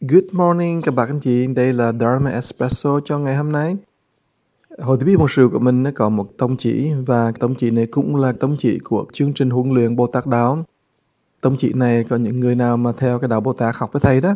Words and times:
Good 0.00 0.24
morning 0.32 0.82
các 0.82 0.94
bạn 0.94 1.08
anh 1.08 1.20
chị, 1.20 1.46
đây 1.46 1.72
là 1.72 1.92
Dharma 1.92 2.30
Espresso 2.30 3.00
cho 3.04 3.18
ngày 3.18 3.36
hôm 3.36 3.52
nay. 3.52 3.76
Hội 4.78 4.98
tiếp 5.06 5.16
một 5.18 5.30
sự 5.30 5.48
của 5.52 5.58
mình 5.58 5.82
nó 5.82 5.90
có 5.94 6.08
một 6.08 6.28
tông 6.36 6.56
chỉ 6.56 6.92
và 7.06 7.32
tông 7.40 7.54
chỉ 7.54 7.70
này 7.70 7.86
cũng 7.86 8.16
là 8.16 8.32
tông 8.32 8.56
chỉ 8.58 8.78
của 8.78 9.06
chương 9.12 9.32
trình 9.32 9.50
huấn 9.50 9.70
luyện 9.70 9.96
Bồ 9.96 10.06
Tát 10.06 10.26
Đạo. 10.26 10.64
Tông 11.40 11.56
chỉ 11.58 11.72
này 11.72 12.04
có 12.04 12.16
những 12.16 12.40
người 12.40 12.54
nào 12.54 12.76
mà 12.76 12.92
theo 12.92 13.18
cái 13.18 13.28
đạo 13.28 13.40
Bồ 13.40 13.52
Tát 13.52 13.76
học 13.76 13.92
với 13.92 14.00
thầy 14.00 14.20
đó 14.20 14.34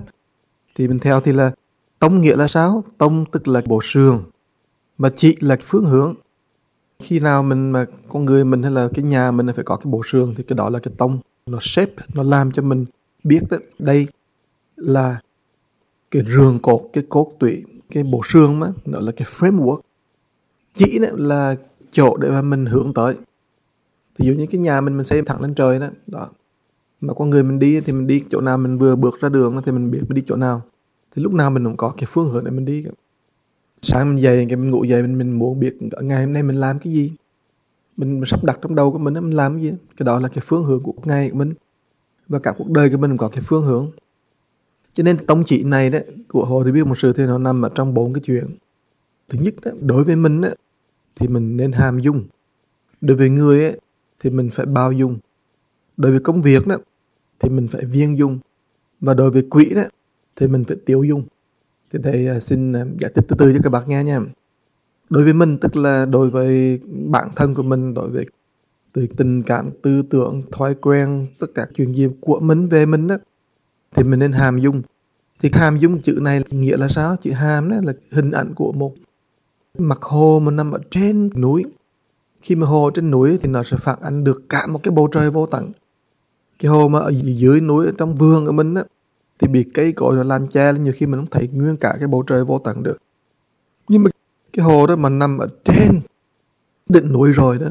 thì 0.75 0.89
mình 0.89 0.99
theo 0.99 1.21
thì 1.21 1.33
là 1.33 1.53
tông 1.99 2.21
nghĩa 2.21 2.37
là 2.37 2.49
sao? 2.49 2.85
Tông 2.99 3.25
tức 3.33 3.49
là 3.49 3.63
bộ 3.67 3.81
sườn 3.83 4.19
mà 4.99 5.11
chỉ 5.17 5.37
là 5.41 5.57
phương 5.61 5.85
hướng. 5.85 6.15
Khi 6.99 7.21
nào 7.21 7.43
mình 7.43 7.71
mà 7.71 7.87
con 8.09 8.25
người 8.25 8.45
mình 8.45 8.63
hay 8.63 8.73
là 8.73 8.89
cái 8.95 9.05
nhà 9.05 9.31
mình 9.31 9.47
phải 9.55 9.65
có 9.65 9.77
cái 9.77 9.91
bộ 9.91 10.03
sườn 10.05 10.35
thì 10.37 10.43
cái 10.43 10.57
đó 10.57 10.69
là 10.69 10.79
cái 10.79 10.95
tông 10.99 11.19
nó 11.47 11.59
shape 11.61 11.93
nó 12.15 12.23
làm 12.23 12.53
cho 12.53 12.63
mình 12.63 12.85
biết 13.25 13.41
đó, 13.51 13.57
đây 13.79 14.07
là 14.77 15.21
cái 16.13 16.23
rường 16.29 16.59
cột 16.63 16.81
cái 16.93 17.05
cốt 17.09 17.33
tủy 17.39 17.65
cái 17.91 18.03
bộ 18.03 18.21
xương 18.25 18.61
mà 18.61 18.69
nó 18.85 19.01
là 19.01 19.13
cái 19.13 19.29
framework. 19.29 19.81
Chỉ 20.75 20.99
là 20.99 21.57
chỗ 21.93 22.17
để 22.17 22.31
mà 22.31 22.43
mình 22.43 22.67
hướng 22.67 22.95
tới. 22.95 23.15
Thì 24.19 24.27
dụ 24.27 24.33
như 24.33 24.47
cái 24.47 24.61
nhà 24.61 24.81
mình 24.81 24.97
mình 24.97 25.05
xây 25.05 25.23
thẳng 25.23 25.43
lên 25.43 25.55
trời 25.55 25.79
đó 25.79 25.87
đó. 26.07 26.29
Mà 27.01 27.15
con 27.15 27.31
người 27.31 27.43
mình 27.43 27.59
đi 27.59 27.81
thì 27.81 27.93
mình 27.93 28.07
đi 28.07 28.25
chỗ 28.31 28.41
nào 28.41 28.59
mình 28.59 28.79
vừa 28.79 28.97
bước 28.97 29.21
ra 29.21 29.29
đường 29.29 29.63
thì 29.65 29.73
mình 29.73 29.91
biết 29.91 30.01
mình 30.09 30.15
đi 30.15 30.23
chỗ 30.27 30.37
nào. 30.37 30.63
Thì 31.15 31.23
lúc 31.23 31.33
nào 31.33 31.51
mình 31.51 31.65
cũng 31.65 31.77
có 31.77 31.95
cái 31.97 32.07
phương 32.09 32.31
hướng 32.31 32.45
để 32.45 32.51
mình 32.51 32.65
đi 32.65 32.85
sáng 33.83 34.09
mình 34.09 34.23
dậy 34.23 34.47
cái 34.49 34.57
mình 34.57 34.71
ngủ 34.71 34.85
dậy 34.85 35.03
mình 35.03 35.19
mình 35.19 35.33
muốn 35.33 35.61
biết 35.61 35.77
ngày 36.01 36.25
hôm 36.25 36.33
nay 36.33 36.43
mình 36.43 36.57
làm 36.57 36.79
cái 36.79 36.93
gì. 36.93 37.13
Mình, 37.97 38.21
mình 38.21 38.27
sắp 38.27 38.45
đặt 38.45 38.59
trong 38.63 38.75
đầu 38.75 38.93
của 38.93 38.99
mình 38.99 39.15
mình 39.15 39.31
làm 39.31 39.55
cái 39.55 39.63
gì 39.63 39.73
cái 39.97 40.05
đó 40.05 40.19
là 40.19 40.29
cái 40.29 40.43
phương 40.43 40.65
hướng 40.65 40.83
của 40.83 40.95
ngày 41.05 41.31
của 41.31 41.37
mình. 41.37 41.55
Và 42.29 42.39
cả 42.39 42.55
cuộc 42.59 42.71
đời 42.71 42.91
của 42.91 42.97
mình 42.97 43.11
cũng 43.11 43.19
có 43.19 43.29
cái 43.29 43.41
phương 43.45 43.63
hướng 43.63 43.91
cho 44.95 45.03
nên 45.03 45.27
tông 45.27 45.45
chỉ 45.45 45.65
này 45.65 45.91
đấy 45.91 46.05
của 46.29 46.45
hồ 46.45 46.65
thì 46.65 46.73
biết 46.73 46.87
một 46.87 46.99
sự 46.99 47.13
thì 47.13 47.27
nó 47.27 47.39
nằm 47.39 47.63
ở 47.63 47.71
trong 47.75 47.95
bốn 47.95 48.13
cái 48.13 48.23
chuyện. 48.25 48.45
Thứ 49.29 49.39
nhất 49.43 49.55
đó, 49.63 49.71
đối 49.81 50.05
với 50.05 50.17
mình 50.17 50.41
đó, 50.41 50.49
thì 51.15 51.29
mình 51.29 51.57
nên 51.57 51.73
hàm 51.73 51.99
dung. 51.99 52.25
Đối 53.01 53.17
với 53.17 53.31
người 53.31 53.65
ấy, 53.65 53.81
thì 54.21 54.31
mình 54.31 54.51
phải 54.53 54.67
bao 54.67 54.93
dung. 54.93 55.19
Đối 55.97 56.13
với 56.13 56.21
công 56.21 56.43
việc 56.43 56.67
đó 56.67 56.77
thì 57.41 57.49
mình 57.49 57.69
phải 57.69 57.85
viên 57.85 58.19
dung. 58.19 58.39
Và 59.01 59.15
đối 59.15 59.31
với 59.31 59.47
quỹ 59.51 59.75
đó 59.75 59.83
thì 60.37 60.47
mình 60.47 60.65
phải 60.65 60.77
tiêu 60.87 61.05
dung. 61.05 61.25
Thì 61.93 61.99
thầy 62.03 62.41
xin 62.41 62.73
à, 62.73 62.85
giải 63.01 63.13
thích 63.15 63.25
từ 63.29 63.37
từ 63.39 63.53
cho 63.53 63.59
các 63.63 63.71
bạn 63.71 63.83
nghe 63.87 64.05
nha. 64.05 64.21
Đối 65.11 65.25
với 65.25 65.33
mình 65.33 65.59
tức 65.59 65.77
là 65.77 66.07
đối 66.07 66.31
với 66.31 66.81
bản 67.11 67.29
thân 67.37 67.55
của 67.55 67.63
mình 67.63 67.95
đối 67.95 68.11
với 68.11 68.27
từ 68.93 69.07
tình 69.17 69.43
cảm 69.43 69.71
tư 69.83 70.03
tưởng 70.03 70.43
thói 70.53 70.75
quen 70.75 71.27
tất 71.39 71.47
cả 71.55 71.67
chuyện 71.75 71.95
gì 71.95 72.09
của 72.21 72.41
mình 72.41 72.69
về 72.69 72.87
mình 72.87 73.07
đó 73.07 73.17
thì 73.95 74.03
mình 74.03 74.19
nên 74.19 74.33
hàm 74.33 74.59
dung 74.59 74.83
thì 75.43 75.51
hàm 75.53 75.79
giống 75.79 76.01
chữ 76.01 76.19
này 76.21 76.43
nghĩa 76.51 76.77
là 76.77 76.89
sao? 76.89 77.17
Chữ 77.17 77.33
hàm 77.33 77.71
đó 77.71 77.77
là 77.83 77.93
hình 78.11 78.31
ảnh 78.31 78.55
của 78.55 78.73
một 78.73 78.95
mặt 79.79 79.99
hồ 80.03 80.41
mà 80.45 80.51
nằm 80.51 80.73
ở 80.73 80.79
trên 80.91 81.31
núi. 81.37 81.65
Khi 82.43 82.55
mà 82.55 82.67
hồ 82.67 82.91
trên 82.91 83.11
núi 83.11 83.39
thì 83.43 83.49
nó 83.49 83.63
sẽ 83.63 83.77
phản 83.77 83.99
ánh 84.01 84.25
được 84.25 84.43
cả 84.49 84.67
một 84.67 84.81
cái 84.83 84.93
bầu 84.93 85.09
trời 85.13 85.31
vô 85.31 85.47
tận. 85.47 85.73
Cái 86.59 86.71
hồ 86.71 86.89
mà 86.89 86.99
ở 86.99 87.13
dưới 87.25 87.61
núi, 87.61 87.87
ở 87.87 87.93
trong 87.99 88.15
vườn 88.15 88.47
của 88.47 88.53
mình 88.53 88.75
á, 88.75 88.83
thì 89.39 89.49
bị 89.49 89.65
cây 89.75 89.93
cối 89.93 90.17
nó 90.17 90.23
làm 90.23 90.49
che 90.49 90.73
nhiều 90.73 90.93
khi 90.97 91.07
mình 91.07 91.21
không 91.21 91.31
thấy 91.31 91.49
nguyên 91.53 91.77
cả 91.77 91.97
cái 91.99 92.09
bầu 92.09 92.23
trời 92.23 92.45
vô 92.45 92.59
tận 92.59 92.83
được. 92.83 92.97
Nhưng 93.89 94.03
mà 94.03 94.11
cái 94.53 94.65
hồ 94.65 94.87
đó 94.87 94.97
mà 94.97 95.09
nằm 95.09 95.39
ở 95.39 95.47
trên 95.65 96.01
đỉnh 96.89 97.13
núi 97.13 97.33
rồi 97.33 97.59
đó, 97.59 97.67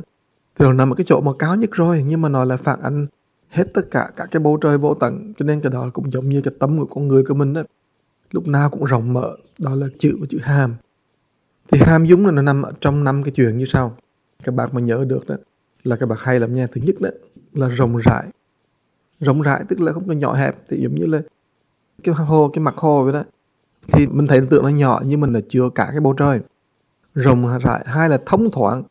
thì 0.59 0.65
nó 0.65 0.73
nằm 0.73 0.89
ở 0.93 0.95
cái 0.95 1.05
chỗ 1.07 1.21
mà 1.21 1.31
cao 1.39 1.55
nhất 1.55 1.69
rồi, 1.73 2.03
nhưng 2.07 2.21
mà 2.21 2.29
nó 2.29 2.43
là 2.43 2.57
phản 2.57 2.81
ánh 2.81 3.07
hết 3.51 3.73
tất 3.73 3.91
cả 3.91 4.09
các 4.15 4.27
cái 4.31 4.39
bầu 4.39 4.57
trời 4.61 4.77
vô 4.77 4.93
tận. 4.93 5.33
Cho 5.39 5.45
nên 5.45 5.61
cái 5.61 5.71
đó 5.71 5.89
cũng 5.93 6.11
giống 6.11 6.29
như 6.29 6.41
cái 6.41 6.53
tâm 6.59 6.79
của 6.79 6.85
con 6.85 7.07
người 7.07 7.23
của 7.23 7.33
mình 7.33 7.53
đó. 7.53 7.61
Lúc 8.31 8.47
nào 8.47 8.69
cũng 8.69 8.83
rộng 8.83 9.13
mở. 9.13 9.35
Đó 9.59 9.75
là 9.75 9.87
chữ 9.99 10.17
của 10.19 10.25
chữ 10.25 10.39
hàm. 10.41 10.75
Thì 11.71 11.79
hàm 11.81 12.07
dũng 12.07 12.25
là 12.25 12.31
nó 12.31 12.41
nằm 12.41 12.61
ở 12.61 12.71
trong 12.81 13.03
năm 13.03 13.23
cái 13.23 13.31
chuyện 13.31 13.57
như 13.57 13.65
sau. 13.65 13.95
Các 14.43 14.55
bạn 14.55 14.69
mà 14.71 14.81
nhớ 14.81 15.05
được 15.07 15.27
đó, 15.27 15.35
là 15.83 15.95
các 15.95 16.05
bạn 16.05 16.17
hay 16.21 16.39
làm 16.39 16.53
nha. 16.53 16.67
Thứ 16.71 16.81
nhất 16.83 16.95
đó, 16.99 17.09
là 17.53 17.67
rộng 17.67 17.97
rãi. 17.97 18.25
Rộng 19.19 19.41
rãi 19.41 19.63
tức 19.69 19.79
là 19.79 19.91
không 19.91 20.07
có 20.07 20.13
nhỏ 20.13 20.33
hẹp. 20.33 20.55
Thì 20.69 20.77
giống 20.83 20.95
như 20.95 21.05
là 21.05 21.21
cái 22.03 22.15
hồ 22.15 22.49
cái 22.53 22.63
mặt 22.63 22.75
hồ 22.77 23.03
vậy 23.03 23.13
đó. 23.13 23.23
Thì 23.91 24.07
mình 24.07 24.27
thấy 24.27 24.41
tượng 24.49 24.63
nó 24.63 24.69
nhỏ, 24.69 25.01
nhưng 25.05 25.19
mình 25.19 25.33
là 25.33 25.39
chưa 25.49 25.69
cả 25.75 25.87
cái 25.91 25.99
bầu 25.99 26.13
trời. 26.13 26.39
Rộng 27.13 27.59
rãi. 27.61 27.83
Hai 27.85 28.09
là 28.09 28.19
thông 28.25 28.51
thoáng 28.51 28.83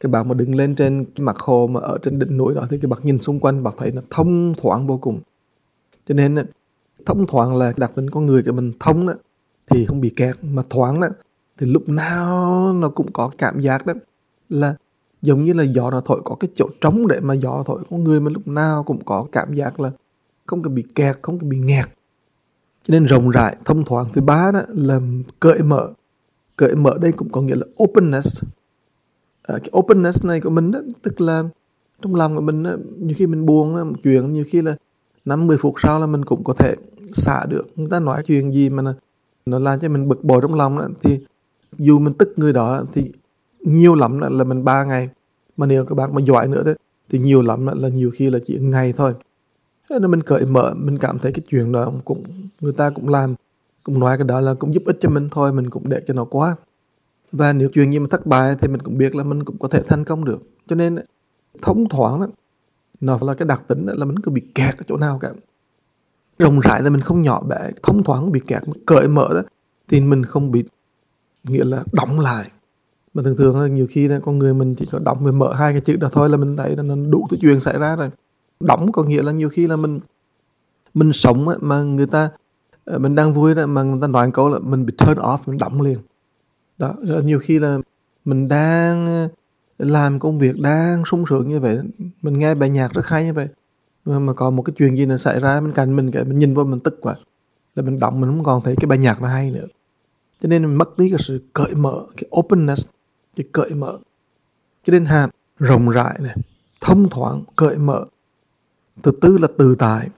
cái 0.00 0.10
bạn 0.10 0.28
mà 0.28 0.34
đứng 0.34 0.54
lên 0.54 0.74
trên 0.74 1.04
cái 1.04 1.24
mặt 1.24 1.36
hồ 1.38 1.66
mà 1.66 1.80
ở 1.80 1.98
trên 2.02 2.18
đỉnh 2.18 2.36
núi 2.36 2.54
đó 2.54 2.66
thì 2.70 2.78
cái 2.82 2.88
bạn 2.88 3.00
nhìn 3.02 3.20
xung 3.20 3.40
quanh 3.40 3.62
bạn 3.62 3.74
thấy 3.78 3.92
nó 3.92 4.02
thông 4.10 4.54
thoáng 4.54 4.86
vô 4.86 4.98
cùng. 4.98 5.20
Cho 6.06 6.14
nên 6.14 6.36
thông 7.06 7.26
thoáng 7.26 7.56
là 7.56 7.72
đặc 7.76 7.92
tính 7.94 8.10
con 8.10 8.26
người 8.26 8.42
của 8.42 8.52
mình. 8.52 8.72
Thông 8.80 9.06
đó 9.06 9.14
thì 9.70 9.86
không 9.86 10.00
bị 10.00 10.10
kẹt, 10.10 10.36
mà 10.42 10.62
thoáng 10.70 11.00
đó 11.00 11.08
thì 11.58 11.66
lúc 11.66 11.88
nào 11.88 12.72
nó 12.72 12.88
cũng 12.88 13.12
có 13.12 13.30
cảm 13.38 13.60
giác 13.60 13.86
đó. 13.86 13.94
Là 14.48 14.76
giống 15.22 15.44
như 15.44 15.52
là 15.52 15.62
gió 15.62 15.90
nó 15.90 16.00
thổi, 16.00 16.20
có 16.24 16.36
cái 16.40 16.50
chỗ 16.54 16.68
trống 16.80 17.06
để 17.06 17.20
mà 17.20 17.34
gió 17.34 17.62
thổi. 17.66 17.82
Con 17.90 18.04
người 18.04 18.20
mà 18.20 18.30
lúc 18.30 18.48
nào 18.48 18.82
cũng 18.82 19.04
có 19.04 19.26
cảm 19.32 19.54
giác 19.54 19.80
là 19.80 19.90
không 20.46 20.62
có 20.62 20.70
bị 20.70 20.84
kẹt, 20.94 21.18
không 21.22 21.38
có 21.38 21.46
bị 21.46 21.58
nghẹt. 21.58 21.86
Cho 22.84 22.92
nên 22.92 23.04
rộng 23.04 23.30
rãi, 23.30 23.56
thông 23.64 23.84
thoáng. 23.84 24.06
Thứ 24.12 24.20
ba 24.20 24.52
đó 24.52 24.60
là 24.68 25.00
cởi 25.40 25.62
mở. 25.62 25.92
Cởi 26.56 26.76
mở 26.76 26.98
đây 27.00 27.12
cũng 27.12 27.28
có 27.32 27.42
nghĩa 27.42 27.54
là 27.54 27.66
openness. 27.82 28.44
Ờ, 29.46 29.58
cái 29.58 29.70
openness 29.78 30.24
này 30.24 30.40
của 30.40 30.50
mình 30.50 30.70
đó 30.70 30.80
tức 31.02 31.20
là 31.20 31.44
trong 32.02 32.14
lòng 32.14 32.34
của 32.36 32.40
mình 32.40 32.62
đó, 32.62 32.70
nhiều 32.98 33.14
khi 33.18 33.26
mình 33.26 33.46
buồn 33.46 33.76
đó, 33.76 33.84
một 33.84 33.96
chuyện 34.02 34.32
nhiều 34.32 34.44
khi 34.48 34.62
là 34.62 34.76
năm 35.24 35.46
mười 35.46 35.56
phút 35.56 35.74
sau 35.82 36.00
là 36.00 36.06
mình 36.06 36.24
cũng 36.24 36.44
có 36.44 36.52
thể 36.52 36.74
xả 37.12 37.46
được. 37.48 37.66
Người 37.76 37.88
ta 37.90 38.00
nói 38.00 38.22
chuyện 38.26 38.52
gì 38.52 38.70
mà 38.70 38.82
nó, 39.46 39.58
làm 39.58 39.80
cho 39.80 39.88
mình 39.88 40.08
bực 40.08 40.24
bội 40.24 40.40
trong 40.42 40.54
lòng 40.54 40.78
đó, 40.78 40.88
thì 41.02 41.20
dù 41.78 41.98
mình 41.98 42.14
tức 42.14 42.32
người 42.36 42.52
đó 42.52 42.84
thì 42.92 43.12
nhiều 43.60 43.94
lắm 43.94 44.18
là, 44.18 44.28
là 44.28 44.44
mình 44.44 44.64
ba 44.64 44.84
ngày 44.84 45.08
mà 45.56 45.66
nếu 45.66 45.84
các 45.84 45.94
bạn 45.94 46.14
mà 46.14 46.20
giỏi 46.20 46.48
nữa 46.48 46.62
đó, 46.64 46.72
thì 47.10 47.18
nhiều 47.18 47.42
lắm 47.42 47.66
là, 47.66 47.74
là 47.74 47.88
nhiều 47.88 48.10
khi 48.14 48.30
là 48.30 48.38
chỉ 48.46 48.58
ngày 48.58 48.92
thôi. 48.92 49.14
Thế 49.90 49.98
nên 49.98 50.10
mình 50.10 50.22
cởi 50.22 50.46
mở 50.46 50.74
mình 50.76 50.98
cảm 50.98 51.18
thấy 51.18 51.32
cái 51.32 51.42
chuyện 51.48 51.72
đó 51.72 51.92
cũng 52.04 52.22
người 52.60 52.72
ta 52.72 52.90
cũng 52.90 53.08
làm 53.08 53.34
cũng 53.84 53.98
nói 53.98 54.18
cái 54.18 54.26
đó 54.26 54.40
là 54.40 54.54
cũng 54.54 54.74
giúp 54.74 54.82
ích 54.86 54.96
cho 55.00 55.08
mình 55.08 55.28
thôi 55.30 55.52
mình 55.52 55.70
cũng 55.70 55.88
để 55.88 56.02
cho 56.06 56.14
nó 56.14 56.24
qua 56.24 56.56
và 57.32 57.52
nếu 57.52 57.68
chuyện 57.72 57.92
gì 57.92 57.98
mà 57.98 58.06
thất 58.10 58.26
bại 58.26 58.56
thì 58.60 58.68
mình 58.68 58.80
cũng 58.80 58.98
biết 58.98 59.14
là 59.14 59.24
mình 59.24 59.44
cũng 59.44 59.58
có 59.58 59.68
thể 59.68 59.82
thành 59.82 60.04
công 60.04 60.24
được. 60.24 60.38
Cho 60.68 60.76
nên 60.76 60.98
thông 61.62 61.88
thoáng 61.88 62.20
đó, 62.20 62.26
nó 63.00 63.18
là 63.20 63.34
cái 63.34 63.46
đặc 63.46 63.62
tính 63.68 63.86
đó 63.86 63.92
là 63.96 64.04
mình 64.04 64.18
cứ 64.18 64.30
bị 64.30 64.42
kẹt 64.54 64.76
ở 64.78 64.82
chỗ 64.88 64.96
nào 64.96 65.18
cả. 65.18 65.30
Rộng 66.38 66.60
rãi 66.60 66.82
là 66.82 66.90
mình 66.90 67.00
không 67.00 67.22
nhỏ 67.22 67.42
bé, 67.42 67.70
thông 67.82 68.04
thoáng 68.04 68.32
bị 68.32 68.40
kẹt 68.46 68.62
cởi 68.86 69.08
mở 69.08 69.28
đó, 69.34 69.42
thì 69.88 70.00
mình 70.00 70.24
không 70.24 70.50
bị, 70.50 70.64
nghĩa 71.44 71.64
là 71.64 71.84
đóng 71.92 72.20
lại. 72.20 72.50
Mà 73.14 73.22
thường 73.22 73.36
thường 73.36 73.60
là 73.60 73.68
nhiều 73.68 73.86
khi 73.90 74.08
là 74.08 74.20
con 74.20 74.38
người 74.38 74.54
mình 74.54 74.74
chỉ 74.74 74.86
có 74.92 74.98
đóng 74.98 75.24
về 75.24 75.32
mở 75.32 75.54
hai 75.54 75.72
cái 75.72 75.80
chữ 75.80 75.96
đó 75.96 76.08
thôi 76.12 76.28
là 76.28 76.36
mình 76.36 76.56
thấy 76.56 76.76
là 76.76 76.82
nó 76.82 76.94
đủ 77.10 77.26
thứ 77.30 77.36
chuyện 77.40 77.60
xảy 77.60 77.78
ra 77.78 77.96
rồi. 77.96 78.10
Đóng 78.60 78.92
có 78.92 79.02
nghĩa 79.02 79.22
là 79.22 79.32
nhiều 79.32 79.48
khi 79.48 79.66
là 79.66 79.76
mình 79.76 80.00
mình 80.94 81.12
sống 81.12 81.46
mà 81.60 81.82
người 81.82 82.06
ta 82.06 82.30
ờ, 82.84 82.98
mình 82.98 83.14
đang 83.14 83.32
vui 83.32 83.54
đó, 83.54 83.66
mà 83.66 83.82
người 83.82 84.00
ta 84.00 84.06
nói 84.06 84.30
câu 84.34 84.48
là 84.48 84.58
mình 84.58 84.86
bị 84.86 84.94
turn 84.98 85.18
off, 85.18 85.38
mình 85.46 85.58
đóng 85.58 85.80
liền 85.80 85.98
đó 86.78 86.94
nhiều 87.24 87.38
khi 87.38 87.58
là 87.58 87.78
mình 88.24 88.48
đang 88.48 89.06
ờ, 89.06 89.28
làm 89.78 90.18
công 90.18 90.38
việc 90.38 90.60
đang 90.60 91.04
sung 91.04 91.24
sướng 91.28 91.48
như 91.48 91.60
vậy 91.60 91.78
mình 92.22 92.38
nghe 92.38 92.54
bài 92.54 92.70
nhạc 92.70 92.92
rất 92.92 93.06
hay 93.06 93.24
như 93.24 93.32
vậy 93.32 93.48
mà, 94.04 94.18
mà 94.18 94.32
còn 94.32 94.56
một 94.56 94.62
cái 94.62 94.74
chuyện 94.78 94.96
gì 94.96 95.06
nó 95.06 95.16
xảy 95.16 95.40
ra 95.40 95.60
bên 95.60 95.72
cạnh 95.72 95.96
mình 95.96 96.10
cái 96.10 96.24
mình 96.24 96.38
nhìn 96.38 96.54
vô 96.54 96.64
mình 96.64 96.80
tức 96.80 96.98
quá 97.00 97.14
là 97.76 97.82
mình 97.82 97.98
động 97.98 98.20
mình 98.20 98.30
không 98.30 98.44
còn 98.44 98.62
thấy 98.62 98.76
cái 98.76 98.86
bài 98.86 98.98
nhạc 98.98 99.22
nó 99.22 99.28
hay 99.28 99.50
nữa. 99.50 99.66
Cho 100.42 100.48
nên 100.48 100.62
mình 100.62 100.74
mất 100.74 100.98
đi 100.98 101.10
cái 101.10 101.18
sự 101.22 101.42
cởi 101.52 101.74
mở 101.74 102.06
cái 102.16 102.24
openness 102.38 102.88
cái 103.36 103.46
cởi 103.52 103.70
mở. 103.70 103.98
Cho 104.84 104.90
nên 104.90 105.04
hàm 105.04 105.30
rộng 105.58 105.88
rãi 105.88 106.18
này 106.20 106.36
thông 106.80 107.08
thoáng 107.08 107.42
cởi 107.56 107.76
mở. 107.76 108.04
Thứ 109.02 109.10
tư 109.20 109.38
là 109.38 109.48
từ 109.58 109.74
tại. 109.74 110.08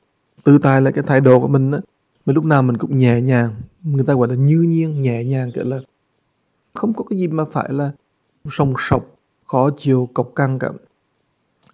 Từ 0.45 0.59
tại 0.59 0.83
là 0.83 0.91
cái 0.91 1.05
thái 1.07 1.21
độ 1.21 1.41
của 1.41 1.49
mình 1.49 1.71
á 1.71 1.79
mình 2.27 2.35
lúc 2.35 2.45
nào 2.45 2.63
mình 2.63 2.77
cũng 2.77 2.99
nhẹ 2.99 3.21
nhàng 3.21 3.51
người 3.83 4.05
ta 4.05 4.15
gọi 4.15 4.29
là 4.29 4.35
như 4.35 4.61
nhiên 4.61 5.03
nhẹ 5.03 5.25
nhàng 5.25 5.53
kiểu 5.55 5.65
là 5.65 5.79
không 6.79 6.95
có 6.95 7.05
cái 7.11 7.19
gì 7.19 7.29
mà 7.29 7.45
phải 7.45 7.73
là 7.73 7.91
sòng 8.51 8.75
sọc 8.79 9.17
khó 9.47 9.71
chịu 9.71 10.09
cộc 10.15 10.33
căng 10.35 10.59
cả. 10.59 10.69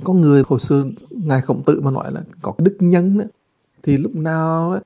Có 0.05 0.13
người 0.13 0.43
hồi 0.47 0.61
xưa 0.61 0.85
ngài 1.11 1.41
khổng 1.41 1.63
tử 1.67 1.81
mà 1.81 1.91
nói 1.91 2.13
là 2.13 2.23
có 2.43 2.53
cái 2.53 2.65
đức 2.65 2.77
nhân 2.81 3.19
đó, 3.19 3.25
thì 3.83 3.97
lúc 3.97 4.15
nào 4.15 4.75
đó, 4.75 4.81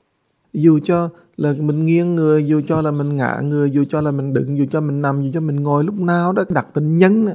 dù 0.53 0.81
cho 0.85 1.11
là 1.37 1.55
mình 1.59 1.87
nghiêng 1.87 2.15
người 2.15 2.47
dù 2.47 2.61
cho 2.67 2.83
là 2.83 2.91
mình 2.91 3.17
ngã 3.17 3.41
người 3.45 3.71
dù 3.71 3.85
cho 3.91 4.01
là 4.01 4.11
mình 4.11 4.35
đứng 4.35 4.59
dù 4.59 4.67
cho 4.71 4.81
mình 4.81 5.03
nằm 5.03 5.23
dù 5.23 5.31
cho 5.35 5.41
mình 5.41 5.57
ngồi 5.57 5.85
lúc 5.85 5.95
nào 5.95 6.33
đó 6.33 6.45
đặc 6.49 6.67
tính 6.75 6.99
nhân 6.99 7.27
đó, 7.27 7.33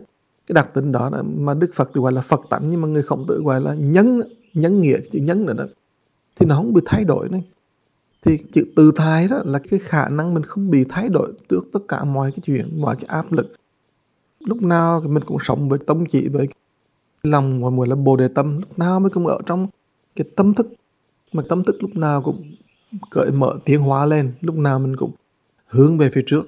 cái 0.47 0.53
đặc 0.53 0.74
tính 0.74 0.91
đó, 0.91 1.09
đó 1.09 1.24
mà 1.38 1.53
đức 1.53 1.71
phật 1.74 1.91
thì 1.94 2.01
gọi 2.01 2.12
là 2.12 2.21
phật 2.21 2.41
tánh 2.50 2.71
nhưng 2.71 2.81
mà 2.81 2.88
người 2.88 3.03
khổng 3.03 3.25
tử 3.27 3.41
gọi 3.45 3.62
là 3.62 3.74
nhân 3.74 4.21
nhân 4.53 4.81
nghĩa 4.81 4.97
chữ 5.12 5.19
nhân 5.19 5.45
nữa 5.45 5.53
đó 5.53 5.65
thì 6.35 6.45
nó 6.45 6.56
không 6.56 6.74
bị 6.74 6.81
thay 6.85 7.03
đổi 7.03 7.30
này 7.30 7.44
thì 8.24 8.38
chữ 8.54 8.66
từ 8.75 8.92
thái 8.96 9.28
đó 9.28 9.42
là 9.46 9.60
cái 9.60 9.80
khả 9.80 10.10
năng 10.10 10.34
mình 10.34 10.44
không 10.44 10.70
bị 10.70 10.86
thay 10.90 11.10
đổi 11.10 11.34
trước 11.50 11.64
tất 11.74 11.80
cả 11.88 12.04
mọi 12.04 12.31
cái 12.31 12.40
chuyện, 12.44 12.81
mọi 12.81 12.96
cái 12.96 13.06
áp 13.08 13.31
lực. 13.31 13.54
Lúc 14.40 14.62
nào 14.62 15.02
thì 15.02 15.08
mình 15.08 15.24
cũng 15.28 15.38
sống 15.42 15.70
với 15.70 15.80
tâm 15.88 16.06
chỉ 16.06 16.28
với 16.28 16.48
lòng 17.24 17.64
và 17.64 17.70
gọi 17.78 17.88
là 17.88 17.96
bồ 17.96 18.16
đề 18.16 18.28
tâm. 18.28 18.60
Lúc 18.60 18.80
nào 18.80 19.00
mình 19.00 19.14
cũng 19.14 19.28
ở 19.28 19.40
trong 19.46 19.68
cái 20.16 20.28
tâm 20.36 20.54
thức, 20.54 20.68
mà 21.34 21.44
tâm 21.50 21.64
thức 21.64 21.75
lúc 21.80 21.96
nào 21.96 22.22
cũng 22.22 22.56
cởi 23.12 23.31
mở, 23.31 23.56
tiến 23.66 23.81
hóa 23.81 24.06
lên. 24.06 24.34
Lúc 24.42 24.56
nào 24.56 24.80
mình 24.80 24.96
cũng 24.96 25.12
hướng 25.66 25.98
về 25.98 26.10
phía 26.10 26.24
trước, 26.26 26.44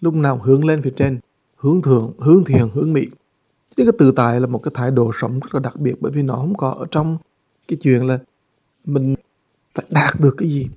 lúc 0.00 0.14
nào 0.14 0.40
hướng 0.42 0.64
lên 0.64 0.82
phía 0.82 0.92
trên, 0.96 1.20
hướng 1.56 1.82
thượng, 1.82 2.12
hướng 2.18 2.44
thiền, 2.44 2.68
hướng 2.74 2.92
mỹ. 2.92 3.06
Chứ 3.76 3.84
cái 3.84 3.92
tự 3.98 4.12
tại 4.16 4.40
là 4.40 4.46
một 4.46 4.58
cái 4.58 4.72
thái 4.74 4.90
độ 4.90 5.10
sống 5.20 5.40
rất 5.40 5.54
là 5.54 5.60
đặc 5.60 5.76
biệt, 5.76 5.94
bởi 6.00 6.12
vì 6.12 6.22
nó 6.22 6.34
không 6.34 6.56
có 6.56 6.70
ở 6.70 6.86
trong 6.90 7.18
cái 7.68 7.78
chuyện 7.82 8.06
là 8.06 8.18
mình 8.84 9.14
phải 9.74 9.86
đạt 9.90 10.20
được 10.20 10.34
cái 10.38 10.48
gì 10.48 10.68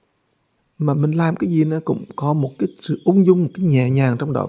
mà 0.80 0.94
mình 0.94 1.12
làm 1.12 1.36
cái 1.36 1.50
gì 1.50 1.64
nó 1.64 1.80
cũng 1.86 2.06
có 2.16 2.34
một 2.34 2.52
cái 2.60 2.70
sự 2.82 3.00
ung 3.06 3.26
dung 3.26 3.44
một 3.44 3.50
cái 3.54 3.66
nhẹ 3.66 3.90
nhàng 3.90 4.18
trong 4.18 4.34
đó. 4.34 4.48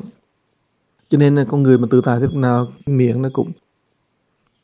Cho 1.09 1.19
nên 1.19 1.35
là 1.35 1.44
con 1.49 1.62
người 1.62 1.79
mà 1.79 1.88
tự 1.91 2.00
tại 2.00 2.19
thì 2.21 2.27
lúc 2.27 2.35
nào 2.35 2.73
miệng 2.87 3.23
nó 3.23 3.29
cũng 3.32 3.53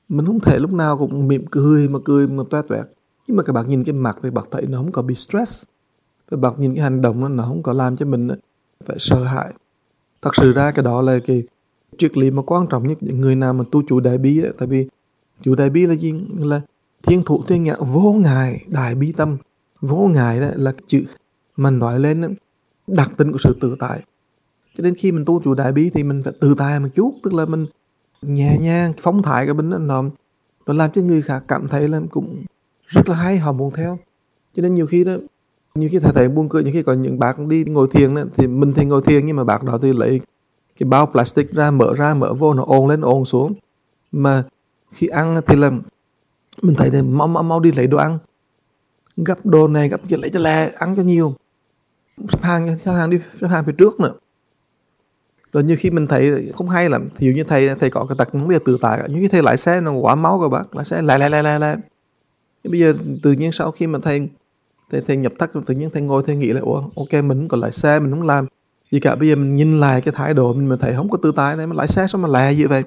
mình 0.09 0.27
không 0.27 0.41
thể 0.41 0.59
lúc 0.59 0.73
nào 0.73 0.99
cũng 0.99 1.29
mỉm 1.29 1.45
cười 1.51 1.89
mà 1.89 1.99
cười 2.05 2.29
mà 2.29 2.45
toét 2.51 2.69
toét 2.69 2.87
nhưng 3.27 3.37
mà 3.37 3.43
các 3.43 3.53
bạn 3.53 3.69
nhìn 3.69 3.85
cái 3.85 3.93
mặt 3.93 4.17
thì 4.23 4.31
bạn 4.31 4.45
thấy 4.51 4.67
nó 4.67 4.79
không 4.79 4.93
có 4.93 5.03
bị 5.03 5.15
stress. 5.15 5.65
Và 6.31 6.37
bạn 6.37 6.55
nhìn 6.59 6.75
cái 6.75 6.83
hành 6.83 7.03
động 7.03 7.21
nó, 7.21 7.29
nó 7.29 7.45
không 7.45 7.63
có 7.63 7.73
làm 7.73 7.97
cho 7.97 8.07
mình 8.07 8.29
phải 8.87 8.97
sợ 9.01 9.25
hãi. 9.25 9.53
Thật 10.23 10.31
sự 10.37 10.53
ra 10.53 10.71
cái 10.71 10.85
đó 10.85 11.03
là 11.03 11.19
cái 11.27 11.43
triết 11.99 12.17
lý 12.17 12.31
mà 12.31 12.43
quan 12.43 12.67
trọng 12.71 12.89
nhất. 12.89 12.99
Những 13.01 13.21
người 13.21 13.35
nào 13.35 13.53
mà 13.53 13.65
tu 13.71 13.83
chủ 13.89 14.01
đại 14.01 14.19
bi 14.19 14.41
ấy. 14.43 14.53
tại 14.59 14.69
vì 14.69 14.89
chủ 15.43 15.55
đại 15.55 15.71
bi 15.71 15.87
là 15.87 15.95
gì? 15.95 16.15
Là 16.39 16.61
thiên 17.03 17.23
thủ 17.25 17.43
thiên 17.47 17.63
nhãn 17.63 17.77
vô 17.81 18.13
ngại 18.13 18.65
đại 18.67 18.95
bi 18.95 19.13
tâm. 19.13 19.37
Vô 19.81 20.09
ngại 20.15 20.41
đó 20.41 20.49
là 20.55 20.73
chữ 20.87 21.03
mà 21.57 21.71
nói 21.71 22.01
lên 22.01 22.21
đó, 22.21 22.29
đặc 22.87 23.11
tính 23.17 23.33
của 23.33 23.39
sự 23.39 23.57
tự 23.61 23.77
tại. 23.79 24.01
Cho 24.77 24.83
nên 24.83 24.95
khi 24.95 25.13
mình 25.13 25.25
tu 25.25 25.43
chủ 25.45 25.55
đại 25.55 25.73
bi 25.73 25.91
thì 25.95 26.03
mình 26.03 26.23
phải 26.23 26.33
tự 26.41 26.55
tại 26.59 26.81
một 26.81 26.89
chút 26.95 27.15
tức 27.23 27.35
là 27.35 27.47
mình 27.47 27.67
nhẹ 28.23 28.59
nhàng 28.59 28.93
phóng 28.99 29.23
thải 29.23 29.47
cái 29.47 29.55
bên 29.55 29.71
đó 29.71 29.79
nó 29.79 30.05
nó 30.67 30.75
làm 30.75 30.91
cho 30.91 31.03
người 31.03 31.23
khác 31.23 31.45
cảm 31.49 31.69
thấy 31.69 31.89
là 31.89 32.01
cũng 32.11 32.45
rất 32.87 33.09
là 33.09 33.15
hay 33.15 33.39
họ 33.39 33.53
muốn 33.53 33.75
theo. 33.75 33.99
Cho 34.55 34.63
nên 34.63 34.75
nhiều 34.75 34.87
khi 34.87 35.05
đó 35.05 35.13
nhiều 35.75 35.89
khi 35.93 35.99
thầy 35.99 36.13
thầy 36.13 36.29
buông 36.29 36.49
cười 36.49 36.65
nhiều 36.65 36.73
khi 36.73 36.83
có 36.83 36.93
những 36.93 37.19
bác 37.19 37.39
đi 37.39 37.65
ngồi 37.65 37.89
thiền 37.91 38.15
đó, 38.15 38.23
thì 38.37 38.47
mình 38.47 38.73
thì 38.73 38.85
ngồi 38.85 39.03
thiền 39.03 39.27
nhưng 39.27 39.37
mà 39.37 39.45
bác 39.45 39.63
đó 39.63 39.79
thì 39.83 39.93
lấy 39.93 40.21
cái 40.79 40.89
bao 40.89 41.07
plastic 41.07 41.53
ra 41.53 41.71
mở 41.71 41.95
ra 41.97 42.15
mở 42.15 42.35
vô 42.35 42.55
nó 42.55 42.65
ồn 42.67 42.89
lên 42.89 43.01
ồn 43.01 43.25
xuống. 43.25 43.53
Mà 44.13 44.45
khi 44.91 45.07
ăn 45.07 45.41
thì 45.47 45.57
là 45.57 45.71
mình 46.63 46.75
thấy 46.75 46.91
thì 46.91 47.03
mau 47.03 47.29
mau 47.29 47.43
mau 47.43 47.61
đi 47.61 47.73
lấy 47.73 47.87
đồ 47.87 47.99
ăn. 47.99 48.19
Gấp 49.17 49.47
đồ 49.47 49.69
này 49.69 49.89
gấp 49.89 50.01
kia 50.09 50.17
lấy 50.17 50.31
cho 50.31 50.41
lẹ 50.41 50.71
ăn 50.79 50.97
cho 50.97 51.03
nhiều 51.03 51.35
xếp 52.19 52.43
hàng 52.43 52.79
xếp 52.85 52.93
hàng 52.93 53.11
đi 53.11 53.19
xếp 53.41 53.47
hàng 53.47 53.65
phía 53.65 53.73
trước 53.79 54.01
nữa. 54.01 54.13
Rồi 55.53 55.65
như 55.65 55.77
khi 55.77 55.91
mình 55.91 56.07
thấy 56.07 56.53
không 56.57 56.69
hay 56.69 56.89
lắm 56.89 57.07
ví 57.19 57.27
dụ 57.27 57.33
như 57.33 57.45
thầy 57.45 57.75
thầy 57.75 57.91
có 57.91 58.07
cái 58.09 58.17
tật 58.19 58.29
không 58.33 58.49
biết 58.49 58.63
tự 58.65 58.79
tại 58.81 59.03
như 59.09 59.21
cái 59.21 59.29
thầy 59.29 59.43
lái 59.43 59.57
xe 59.57 59.81
nó 59.81 59.93
quá 59.93 60.15
máu 60.15 60.41
các 60.43 60.49
bác 60.49 60.77
lái 60.77 60.85
xe 60.85 61.03
lại 61.03 61.19
lại 61.19 61.31
lại 61.31 61.43
lại 61.43 61.61
lại 61.61 61.77
bây 62.65 62.81
giờ 62.81 62.95
tự 63.23 63.33
nhiên 63.33 63.53
sau 63.53 63.71
khi 63.71 63.87
mà 63.87 63.99
thầy 64.03 64.29
thầy, 64.91 65.01
thầy 65.01 65.17
nhập 65.17 65.33
thất 65.39 65.51
tự 65.67 65.75
nhiên 65.75 65.91
thầy 65.93 66.03
ngồi 66.03 66.23
thầy 66.27 66.37
nghĩ 66.37 66.53
là 66.53 66.61
ủa 66.61 66.83
ok 66.97 67.25
mình 67.25 67.49
còn 67.49 67.61
lái 67.61 67.73
xe 67.73 67.99
mình 67.99 68.11
không 68.11 68.23
làm. 68.23 68.47
Gì 68.91 69.01
cả 69.01 69.15
bây 69.15 69.29
giờ 69.29 69.37
mình 69.37 69.57
nhìn 69.57 69.81
lại 69.81 70.01
cái 70.01 70.15
thái 70.17 70.35
độ 70.35 70.53
mình 70.53 70.69
mà 70.69 70.77
thấy 70.81 70.95
không 70.97 71.11
có 71.11 71.19
tự 71.23 71.33
tại 71.37 71.57
này 71.57 71.67
mà 71.67 71.75
lái 71.75 71.89
xe 71.89 72.07
sao 72.07 72.21
mà 72.21 72.29
lẹ 72.29 72.55
như 72.55 72.69
vậy? 72.69 72.83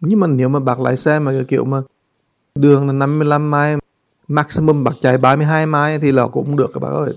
Nhưng 0.00 0.20
mà 0.20 0.26
nếu 0.26 0.48
mà 0.48 0.60
bạc 0.60 0.80
lái 0.80 0.96
xe 0.96 1.18
mà 1.18 1.32
kiểu 1.48 1.64
mà 1.64 1.82
đường 2.54 2.86
là 2.86 2.92
55 2.92 3.50
mai 3.50 3.76
maximum 4.28 4.84
bạc 4.84 4.94
chạy 5.02 5.18
32 5.18 5.66
mai 5.66 5.98
thì 5.98 6.12
là 6.12 6.26
cũng 6.26 6.56
được 6.56 6.70
các 6.74 6.80
bác 6.80 6.88
ơi 6.88 7.14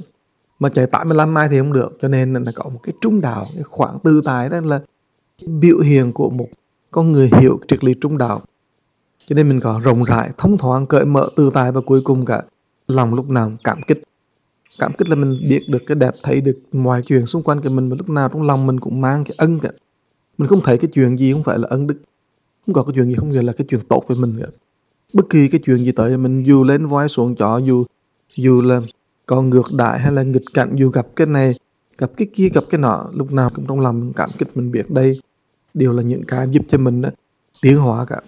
mà 0.60 0.70
chạy 0.70 0.88
85 0.88 1.34
mai 1.34 1.48
thì 1.50 1.58
không 1.58 1.74
được. 1.74 1.98
Cho 2.02 2.08
nên 2.08 2.34
là 2.34 2.52
có 2.56 2.70
một 2.70 2.80
cái 2.84 2.94
trung 3.02 3.22
đạo, 3.22 3.46
cái 3.54 3.64
khoảng 3.64 4.00
tư 4.04 4.22
tài 4.26 4.50
đó 4.50 4.60
là 4.62 4.82
biểu 5.48 5.80
hiện 5.80 6.14
của 6.14 6.30
một 6.30 6.48
con 6.92 7.12
người 7.12 7.30
hiểu 7.40 7.60
triết 7.68 7.84
lý 7.84 7.94
trung 8.02 8.18
đạo. 8.18 8.42
Cho 9.28 9.36
nên 9.36 9.50
mình 9.50 9.60
có 9.60 9.82
rộng 9.84 10.04
rãi, 10.04 10.30
thông 10.38 10.58
thoáng, 10.58 10.86
cởi 10.86 11.06
mở, 11.06 11.30
tư 11.36 11.52
tài 11.54 11.72
và 11.72 11.82
cuối 11.82 12.02
cùng 12.04 12.26
cả 12.26 12.44
lòng 12.88 13.14
lúc 13.14 13.30
nào 13.30 13.52
cảm 13.64 13.82
kích. 13.82 14.04
Cảm 14.80 14.94
kích 14.94 15.10
là 15.10 15.16
mình 15.16 15.38
biết 15.50 15.66
được 15.70 15.84
cái 15.88 15.96
đẹp, 15.96 16.14
thấy 16.24 16.42
được 16.42 16.60
mọi 16.72 17.02
chuyện 17.02 17.26
xung 17.26 17.44
quanh 17.44 17.62
của 17.62 17.70
mình 17.70 17.90
và 17.90 17.96
lúc 17.96 18.10
nào 18.10 18.30
trong 18.30 18.42
lòng 18.42 18.68
mình 18.68 18.80
cũng 18.80 19.02
mang 19.02 19.24
cái 19.24 19.36
ân 19.38 19.60
cả. 19.60 19.70
Mình 20.38 20.48
không 20.48 20.62
thấy 20.64 20.78
cái 20.78 20.90
chuyện 20.94 21.18
gì 21.18 21.34
không 21.34 21.44
phải 21.44 21.60
là 21.60 21.68
ân 21.70 21.88
đức. 21.88 22.02
Không 22.66 22.74
có 22.74 22.84
cái 22.84 22.94
chuyện 22.96 23.10
gì 23.10 23.16
không 23.16 23.32
phải 23.34 23.44
là 23.44 23.54
cái 23.54 23.68
chuyện 23.70 23.82
tốt 23.90 24.04
với 24.08 24.18
mình 24.18 24.38
cả. 24.40 24.48
Bất 25.14 25.30
kỳ 25.30 25.48
cái 25.48 25.62
chuyện 25.66 25.86
gì 25.86 25.92
tới, 25.92 26.18
mình 26.18 26.44
dù 26.44 26.64
lên 26.64 26.86
voi 26.86 27.10
xuống 27.10 27.36
chó, 27.36 27.58
dù 27.58 27.86
dù 28.36 28.62
là 28.62 28.82
còn 29.28 29.50
ngược 29.50 29.74
đại 29.74 30.00
hay 30.00 30.12
là 30.12 30.24
nghịch 30.24 30.46
cảnh 30.54 30.76
dù 30.76 30.90
gặp 30.90 31.08
cái 31.16 31.28
này 31.28 31.60
gặp 31.98 32.12
cái 32.18 32.28
kia 32.34 32.50
gặp 32.50 32.64
cái 32.70 32.80
nọ 32.82 33.06
lúc 33.14 33.32
nào 33.32 33.50
cũng 33.56 33.66
trong 33.68 33.80
lòng 33.80 34.14
cảm 34.14 34.30
kích 34.38 34.58
mình 34.58 34.72
biết 34.72 34.90
đây 34.90 35.22
đều 35.74 35.94
là 35.94 36.04
những 36.04 36.24
cái 36.28 36.48
giúp 36.52 36.64
cho 36.70 36.78
mình 36.78 37.02
đó, 37.02 37.10
tiến 37.62 37.78
hóa 37.78 38.06
cả. 38.06 38.22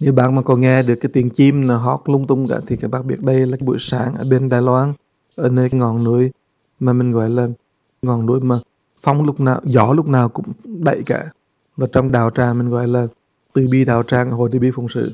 Nếu 0.00 0.12
bạn 0.12 0.34
mà 0.34 0.42
còn 0.42 0.60
nghe 0.60 0.82
được 0.82 0.94
cái 1.00 1.10
tiếng 1.12 1.30
chim 1.30 1.62
là 1.62 1.76
hót 1.76 2.00
lung 2.04 2.26
tung 2.26 2.48
cả 2.48 2.60
thì 2.66 2.76
các 2.76 2.90
bác 2.90 3.04
biết 3.04 3.20
đây 3.20 3.46
là 3.46 3.56
cái 3.56 3.66
buổi 3.66 3.76
sáng 3.80 4.14
ở 4.14 4.24
bên 4.30 4.48
Đài 4.48 4.62
Loan 4.62 4.92
ở 5.36 5.48
nơi 5.48 5.70
cái 5.70 5.80
ngọn 5.80 6.04
núi 6.04 6.30
mà 6.80 6.92
mình 6.92 7.12
gọi 7.12 7.30
là 7.30 7.48
ngọn 8.02 8.26
núi 8.26 8.40
mà 8.40 8.58
phong 9.02 9.24
lúc 9.24 9.40
nào 9.40 9.60
gió 9.64 9.92
lúc 9.92 10.08
nào 10.08 10.28
cũng 10.28 10.46
đậy 10.64 11.02
cả. 11.06 11.24
Và 11.76 11.86
trong 11.92 12.12
đào 12.12 12.30
tràng 12.30 12.58
mình 12.58 12.70
gọi 12.70 12.88
là 12.88 13.06
từ 13.52 13.68
bi 13.70 13.84
đào 13.84 14.02
tràng 14.02 14.30
hồi 14.30 14.48
từ 14.52 14.58
bi 14.58 14.70
phụng 14.70 14.88
sự 14.88 15.12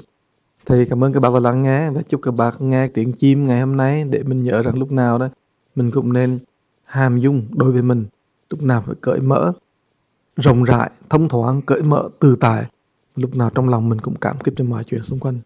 thì 0.66 0.84
cảm 0.84 1.04
ơn 1.04 1.12
các 1.12 1.20
bạn 1.20 1.34
đã 1.34 1.40
lắng 1.40 1.62
nghe 1.62 1.90
và 1.90 2.02
chúc 2.08 2.22
các 2.22 2.34
bạn 2.34 2.54
nghe 2.58 2.88
tiếng 2.88 3.12
chim 3.12 3.46
ngày 3.46 3.60
hôm 3.60 3.76
nay 3.76 4.04
để 4.10 4.22
mình 4.22 4.42
nhớ 4.42 4.62
rằng 4.62 4.78
lúc 4.78 4.92
nào 4.92 5.18
đó 5.18 5.28
mình 5.74 5.90
cũng 5.90 6.12
nên 6.12 6.38
hàm 6.84 7.18
dung 7.18 7.46
đối 7.50 7.72
với 7.72 7.82
mình. 7.82 8.06
Lúc 8.50 8.62
nào 8.62 8.82
phải 8.86 8.94
cởi 9.00 9.20
mở, 9.20 9.52
rộng 10.36 10.64
rãi, 10.64 10.90
thông 11.08 11.28
thoáng, 11.28 11.62
cởi 11.62 11.82
mở 11.82 12.08
từ 12.18 12.36
tại. 12.36 12.64
Lúc 13.16 13.36
nào 13.36 13.50
trong 13.50 13.68
lòng 13.68 13.88
mình 13.88 14.00
cũng 14.00 14.14
cảm 14.20 14.38
kích 14.38 14.54
cho 14.56 14.64
mọi 14.64 14.84
chuyện 14.84 15.02
xung 15.02 15.18
quanh. 15.18 15.38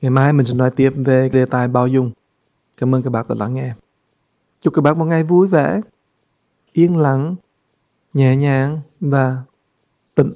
Ngày 0.00 0.10
mai 0.10 0.32
mình 0.32 0.46
sẽ 0.46 0.54
nói 0.54 0.70
tiếp 0.70 0.92
về 0.96 1.28
đề 1.28 1.46
tài 1.46 1.68
bao 1.68 1.88
dung. 1.88 2.10
Cảm 2.76 2.94
ơn 2.94 3.02
các 3.02 3.10
bạn 3.10 3.26
đã 3.28 3.34
lắng 3.38 3.54
nghe. 3.54 3.74
Chúc 4.60 4.74
các 4.74 4.82
bạn 4.82 4.98
một 4.98 5.04
ngày 5.04 5.24
vui 5.24 5.48
vẻ, 5.48 5.80
yên 6.72 6.96
lặng, 6.96 7.36
nhẹ 8.14 8.36
nhàng 8.36 8.80
và 9.00 9.42
tịnh 10.14 10.32